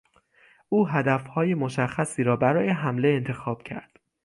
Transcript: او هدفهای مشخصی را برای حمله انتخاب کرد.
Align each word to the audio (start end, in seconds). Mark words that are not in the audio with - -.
او 0.69 0.87
هدفهای 0.87 1.53
مشخصی 1.55 2.23
را 2.23 2.35
برای 2.35 2.69
حمله 2.69 3.07
انتخاب 3.07 3.63
کرد. 3.63 3.99